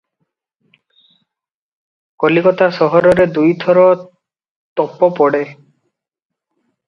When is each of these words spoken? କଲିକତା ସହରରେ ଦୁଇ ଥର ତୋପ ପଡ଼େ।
କଲିକତା 2.23 2.69
ସହରରେ 2.79 3.27
ଦୁଇ 3.35 3.53
ଥର 3.65 3.83
ତୋପ 4.79 5.11
ପଡ଼େ। 5.21 5.43